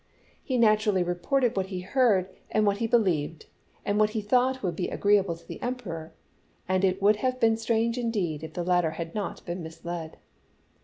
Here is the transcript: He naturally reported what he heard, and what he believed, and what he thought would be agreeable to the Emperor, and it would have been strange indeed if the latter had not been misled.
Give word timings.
He 0.41 0.57
naturally 0.57 1.03
reported 1.03 1.55
what 1.55 1.67
he 1.67 1.81
heard, 1.81 2.27
and 2.49 2.65
what 2.65 2.77
he 2.77 2.87
believed, 2.87 3.45
and 3.85 3.99
what 3.99 4.09
he 4.17 4.19
thought 4.21 4.63
would 4.63 4.75
be 4.75 4.87
agreeable 4.89 5.35
to 5.35 5.47
the 5.47 5.61
Emperor, 5.61 6.11
and 6.67 6.83
it 6.83 7.03
would 7.03 7.17
have 7.17 7.39
been 7.39 7.55
strange 7.55 7.99
indeed 7.99 8.41
if 8.41 8.53
the 8.53 8.63
latter 8.63 8.89
had 8.97 9.13
not 9.13 9.45
been 9.45 9.61
misled. 9.61 10.17